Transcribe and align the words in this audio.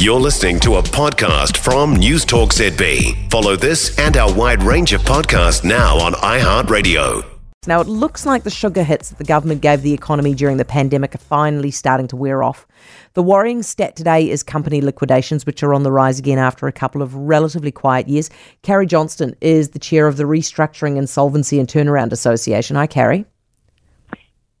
You're 0.00 0.18
listening 0.18 0.58
to 0.60 0.76
a 0.76 0.82
podcast 0.82 1.58
from 1.58 1.94
News 1.94 2.24
Talk 2.24 2.54
ZB. 2.54 3.30
Follow 3.30 3.54
this 3.54 3.98
and 3.98 4.16
our 4.16 4.32
wide 4.32 4.62
range 4.62 4.94
of 4.94 5.02
podcasts 5.02 5.62
now 5.62 5.98
on 5.98 6.14
iHeartRadio. 6.14 7.22
Now, 7.66 7.82
it 7.82 7.86
looks 7.86 8.24
like 8.24 8.42
the 8.42 8.48
sugar 8.48 8.82
hits 8.82 9.10
that 9.10 9.18
the 9.18 9.24
government 9.24 9.60
gave 9.60 9.82
the 9.82 9.92
economy 9.92 10.32
during 10.32 10.56
the 10.56 10.64
pandemic 10.64 11.14
are 11.14 11.18
finally 11.18 11.70
starting 11.70 12.08
to 12.08 12.16
wear 12.16 12.42
off. 12.42 12.66
The 13.12 13.22
worrying 13.22 13.62
stat 13.62 13.94
today 13.94 14.30
is 14.30 14.42
company 14.42 14.80
liquidations, 14.80 15.44
which 15.44 15.62
are 15.62 15.74
on 15.74 15.82
the 15.82 15.92
rise 15.92 16.18
again 16.18 16.38
after 16.38 16.66
a 16.66 16.72
couple 16.72 17.02
of 17.02 17.14
relatively 17.14 17.70
quiet 17.70 18.08
years. 18.08 18.30
Kare 18.62 18.86
Johnstone 18.86 19.34
is 19.42 19.68
the 19.72 19.78
chair 19.78 20.06
of 20.06 20.16
the 20.16 20.24
Restructuring, 20.24 20.96
Insolvency 20.96 21.58
and 21.58 21.68
Turnaround 21.68 22.12
Association. 22.12 22.74
Hi, 22.74 22.86
Kare. 22.86 23.26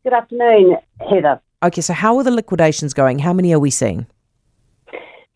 Good 0.04 0.12
afternoon, 0.12 0.76
Heather. 1.08 1.40
Okay, 1.62 1.80
so 1.80 1.94
how 1.94 2.18
are 2.18 2.24
the 2.24 2.30
liquidations 2.30 2.92
going? 2.92 3.20
How 3.20 3.32
many 3.32 3.54
are 3.54 3.58
we 3.58 3.70
seeing? 3.70 4.06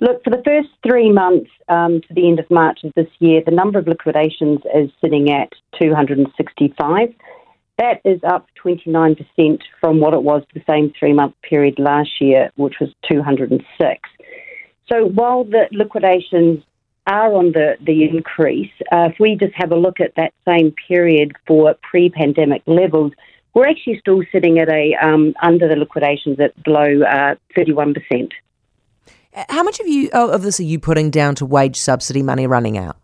Look, 0.04 0.22
for 0.22 0.28
the 0.28 0.42
first 0.44 0.68
three 0.86 1.10
months 1.10 1.50
um, 1.66 2.02
to 2.02 2.12
the 2.12 2.28
end 2.28 2.38
of 2.38 2.50
March 2.50 2.80
of 2.84 2.92
this 2.94 3.08
year, 3.20 3.40
the 3.42 3.50
number 3.50 3.78
of 3.78 3.88
liquidations 3.88 4.58
is 4.74 4.90
sitting 5.02 5.30
at 5.30 5.50
265. 5.80 7.08
That 7.78 8.02
is 8.04 8.20
up 8.22 8.46
29% 8.62 9.16
from 9.80 10.00
what 10.00 10.12
it 10.12 10.22
was 10.22 10.42
the 10.52 10.62
same 10.68 10.92
three 10.98 11.14
month 11.14 11.34
period 11.40 11.78
last 11.78 12.20
year, 12.20 12.52
which 12.56 12.74
was 12.82 12.90
206. 13.10 14.10
So 14.92 15.06
while 15.06 15.44
the 15.44 15.68
liquidations 15.72 16.62
are 17.06 17.32
on 17.32 17.52
the, 17.52 17.78
the 17.80 18.04
increase, 18.04 18.72
uh, 18.92 19.08
if 19.10 19.18
we 19.18 19.36
just 19.36 19.54
have 19.54 19.72
a 19.72 19.76
look 19.76 20.00
at 20.00 20.16
that 20.16 20.34
same 20.46 20.74
period 20.86 21.32
for 21.46 21.76
pre 21.80 22.10
pandemic 22.10 22.62
levels, 22.66 23.12
we're 23.54 23.68
actually 23.68 24.00
still 24.00 24.20
sitting 24.30 24.58
at 24.58 24.68
a 24.68 24.94
um, 24.96 25.32
under 25.42 25.66
the 25.66 25.76
liquidations 25.76 26.38
at 26.40 26.62
below 26.62 27.00
uh, 27.04 27.36
31%. 27.56 28.32
How 29.48 29.64
much 29.64 29.80
of 29.80 29.88
you 29.88 30.10
of 30.12 30.42
this 30.42 30.60
are 30.60 30.64
you 30.64 30.78
putting 30.78 31.10
down 31.10 31.34
to 31.36 31.46
wage 31.46 31.76
subsidy 31.76 32.22
money 32.22 32.46
running 32.46 32.78
out? 32.78 32.96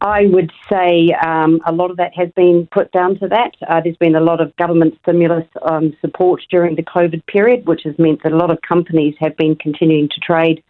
I 0.00 0.26
would 0.26 0.52
say 0.70 1.14
um, 1.24 1.60
a 1.66 1.72
lot 1.72 1.90
of 1.90 1.96
that 1.96 2.12
has 2.16 2.28
been 2.36 2.68
put 2.70 2.92
down 2.92 3.18
to 3.18 3.28
that. 3.28 3.52
Uh, 3.66 3.80
there's 3.82 3.96
been 3.96 4.14
a 4.14 4.20
lot 4.20 4.40
of 4.40 4.54
government 4.56 4.94
stimulus 5.02 5.46
um, 5.62 5.96
support 6.00 6.42
during 6.50 6.76
the 6.76 6.82
COVID 6.82 7.26
period, 7.26 7.66
which 7.66 7.82
has 7.84 7.98
meant 7.98 8.22
that 8.22 8.32
a 8.32 8.36
lot 8.36 8.50
of 8.50 8.58
companies 8.66 9.14
have 9.20 9.36
been 9.36 9.56
continuing 9.56 10.08
to 10.08 10.20
trade. 10.20 10.62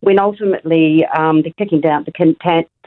When 0.00 0.20
ultimately 0.20 1.04
um, 1.06 1.42
they're 1.42 1.52
kicking 1.58 1.80
down 1.80 2.04
the 2.04 2.12
can, 2.12 2.36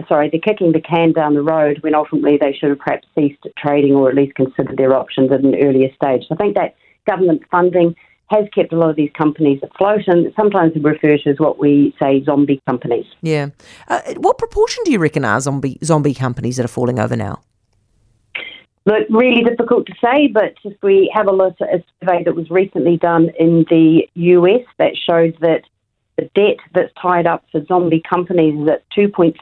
sorry, 0.07 0.29
they're 0.29 0.39
kicking 0.39 0.71
the 0.71 0.81
can 0.81 1.11
down 1.11 1.33
the 1.33 1.41
road. 1.41 1.79
When 1.81 1.93
ultimately 1.93 2.37
they 2.39 2.53
should 2.53 2.69
have 2.69 2.79
perhaps 2.79 3.07
ceased 3.13 3.45
trading 3.57 3.95
or 3.95 4.09
at 4.09 4.15
least 4.15 4.35
considered 4.35 4.77
their 4.77 4.95
options 4.95 5.31
at 5.31 5.41
an 5.41 5.55
earlier 5.55 5.89
stage. 5.93 6.23
So 6.27 6.35
I 6.35 6.37
think 6.37 6.55
that 6.55 6.75
government 7.05 7.41
funding 7.51 7.95
has 8.31 8.47
kept 8.55 8.73
a 8.73 8.77
lot 8.77 8.89
of 8.89 8.95
these 8.95 9.11
companies 9.15 9.61
afloat, 9.61 10.07
and 10.07 10.33
sometimes 10.35 10.73
refer 10.81 11.17
to 11.17 11.29
as 11.29 11.39
what 11.39 11.59
we 11.59 11.93
say 12.01 12.23
zombie 12.23 12.61
companies. 12.65 13.05
Yeah. 13.21 13.49
Uh, 13.87 14.01
what 14.17 14.37
proportion 14.37 14.83
do 14.85 14.91
you 14.91 14.99
reckon 14.99 15.25
are 15.25 15.39
zombie 15.39 15.77
zombie 15.83 16.13
companies 16.13 16.57
that 16.57 16.65
are 16.65 16.75
falling 16.79 16.99
over 16.99 17.15
now? 17.15 17.41
Look, 18.85 19.07
really 19.09 19.43
difficult 19.43 19.85
to 19.87 19.93
say, 20.03 20.27
but 20.27 20.55
if 20.63 20.75
we 20.81 21.11
have 21.13 21.27
a 21.27 21.31
look 21.31 21.55
at 21.61 21.67
a 21.67 21.83
survey 21.99 22.23
that 22.23 22.35
was 22.35 22.49
recently 22.49 22.97
done 22.97 23.29
in 23.39 23.65
the 23.69 24.09
US 24.15 24.65
that 24.79 24.93
showed 24.97 25.37
that 25.41 25.63
the 26.17 26.29
debt 26.35 26.57
that's 26.73 26.91
tied 26.99 27.27
up 27.27 27.43
for 27.51 27.63
zombie 27.65 28.01
companies 28.07 28.59
is 28.59 28.69
at 28.69 28.83
$2.6 28.97 29.35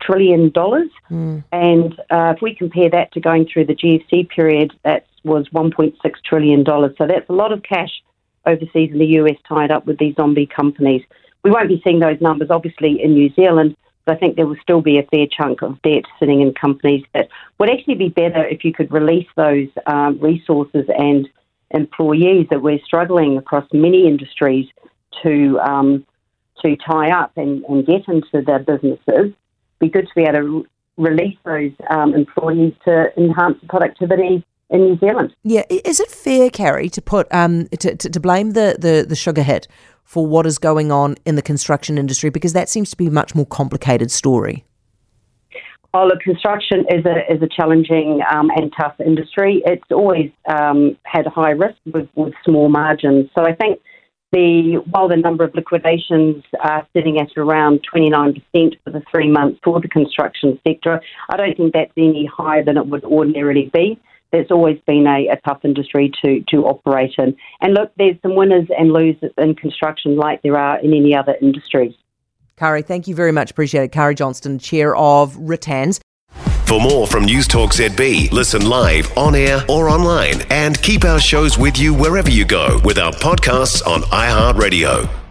trillion. 0.00 0.50
Mm. 0.50 1.44
And 1.52 2.00
uh, 2.10 2.34
if 2.36 2.42
we 2.42 2.54
compare 2.54 2.90
that 2.90 3.12
to 3.12 3.20
going 3.20 3.46
through 3.52 3.66
the 3.66 3.74
GFC 3.74 4.28
period, 4.28 4.72
that 4.84 5.06
was 5.24 5.48
$1.6 5.48 5.94
trillion. 6.24 6.64
So 6.64 7.06
that's 7.06 7.28
a 7.28 7.32
lot 7.32 7.52
of 7.52 7.62
cash 7.62 7.90
overseas 8.46 8.90
in 8.92 8.98
the 8.98 9.06
US 9.18 9.36
tied 9.48 9.70
up 9.70 9.86
with 9.86 9.98
these 9.98 10.14
zombie 10.16 10.46
companies. 10.46 11.02
We 11.42 11.50
won't 11.50 11.68
be 11.68 11.80
seeing 11.84 12.00
those 12.00 12.20
numbers, 12.20 12.50
obviously, 12.50 13.02
in 13.02 13.12
New 13.12 13.30
Zealand, 13.34 13.76
but 14.04 14.16
I 14.16 14.18
think 14.18 14.36
there 14.36 14.46
will 14.46 14.56
still 14.62 14.80
be 14.80 14.98
a 14.98 15.02
fair 15.04 15.26
chunk 15.26 15.62
of 15.62 15.80
debt 15.82 16.04
sitting 16.18 16.40
in 16.40 16.52
companies 16.54 17.04
that 17.14 17.28
would 17.58 17.70
actually 17.70 17.94
be 17.96 18.08
better 18.08 18.44
if 18.44 18.64
you 18.64 18.72
could 18.72 18.92
release 18.92 19.28
those 19.36 19.68
um, 19.86 20.18
resources 20.20 20.86
and 20.96 21.28
employees 21.70 22.46
that 22.50 22.62
we're 22.62 22.80
struggling 22.84 23.36
across 23.36 23.66
many 23.72 24.06
industries 24.06 24.66
to 25.22 25.58
um, 25.60 26.06
to 26.62 26.76
tie 26.76 27.10
up 27.10 27.32
and, 27.36 27.64
and 27.64 27.86
get 27.86 28.08
into 28.08 28.40
their 28.42 28.60
businesses. 28.60 29.32
Be 29.80 29.88
good 29.88 30.06
to 30.06 30.14
be 30.14 30.22
able 30.22 30.32
to 30.62 30.66
release 30.96 31.36
those 31.44 31.72
um, 31.90 32.14
employees 32.14 32.72
to 32.84 33.12
enhance 33.18 33.58
productivity 33.68 34.44
in 34.70 34.80
New 34.80 34.98
Zealand. 34.98 35.34
Yeah, 35.42 35.62
is 35.70 36.00
it 36.00 36.10
fair, 36.10 36.50
Kare, 36.50 36.88
to 36.88 37.02
put 37.02 37.26
um, 37.32 37.68
to, 37.68 37.96
to, 37.96 38.10
to 38.10 38.20
blame 38.20 38.52
the, 38.52 38.76
the, 38.78 39.04
the 39.08 39.16
sugar 39.16 39.42
hit 39.42 39.68
for 40.04 40.26
what 40.26 40.46
is 40.46 40.58
going 40.58 40.92
on 40.92 41.16
in 41.24 41.36
the 41.36 41.42
construction 41.42 41.98
industry 41.98 42.30
because 42.30 42.52
that 42.52 42.68
seems 42.68 42.90
to 42.90 42.96
be 42.96 43.06
a 43.06 43.10
much 43.10 43.34
more 43.34 43.46
complicated 43.46 44.10
story. 44.10 44.64
Oh, 45.96 46.06
look, 46.06 46.20
construction 46.20 46.84
is 46.90 47.04
a 47.06 47.32
is 47.32 47.40
a 47.40 47.46
challenging 47.46 48.20
um, 48.28 48.50
and 48.56 48.72
tough 48.76 48.94
industry. 48.98 49.62
It's 49.64 49.84
always 49.92 50.32
um, 50.48 50.98
had 51.04 51.24
high 51.26 51.52
risk 51.52 51.76
with, 51.86 52.08
with 52.16 52.34
small 52.44 52.68
margins. 52.68 53.30
So 53.32 53.44
I 53.44 53.54
think 53.54 53.80
the 54.32 54.82
while 54.90 55.08
the 55.08 55.16
number 55.16 55.44
of 55.44 55.54
liquidations 55.54 56.42
are 56.60 56.84
sitting 56.96 57.20
at 57.20 57.28
around 57.36 57.86
29% 57.94 58.42
for 58.82 58.90
the 58.90 59.02
three 59.08 59.30
months 59.30 59.60
for 59.62 59.80
the 59.80 59.86
construction 59.86 60.58
sector, 60.66 61.00
I 61.30 61.36
don't 61.36 61.56
think 61.56 61.72
that's 61.72 61.92
any 61.96 62.26
higher 62.26 62.64
than 62.64 62.76
it 62.76 62.86
would 62.88 63.04
ordinarily 63.04 63.70
be 63.72 64.00
it's 64.34 64.50
always 64.50 64.78
been 64.86 65.06
a, 65.06 65.28
a, 65.28 65.36
tough 65.44 65.64
industry 65.64 66.12
to, 66.22 66.42
to 66.48 66.64
operate 66.64 67.14
in. 67.18 67.36
And 67.60 67.74
look, 67.74 67.92
there's 67.96 68.16
some 68.22 68.34
winners 68.34 68.68
and 68.78 68.92
losers 68.92 69.32
in 69.38 69.54
construction 69.54 70.16
like 70.16 70.42
there 70.42 70.58
are 70.58 70.78
in 70.78 70.92
any 70.92 71.16
other 71.16 71.36
industries. 71.40 71.94
Kare, 72.56 72.82
thank 72.82 73.08
you 73.08 73.14
very 73.14 73.32
much. 73.32 73.50
Appreciate 73.50 73.84
it. 73.84 73.92
Kare 73.92 74.14
Johnstone, 74.14 74.58
Chair 74.58 74.94
of 74.96 75.34
RITANZ. 75.36 76.00
For 76.66 76.80
more 76.80 77.06
from 77.06 77.24
News 77.24 77.46
Talk 77.46 77.72
ZB, 77.72 78.32
listen 78.32 78.66
live, 78.66 79.16
on 79.18 79.34
air, 79.34 79.60
or 79.68 79.88
online, 79.90 80.40
and 80.50 80.80
keep 80.80 81.04
our 81.04 81.20
shows 81.20 81.58
with 81.58 81.78
you 81.78 81.92
wherever 81.92 82.30
you 82.30 82.44
go 82.44 82.80
with 82.84 82.98
our 82.98 83.12
podcasts 83.12 83.86
on 83.86 84.02
iHeartRadio. 84.02 85.23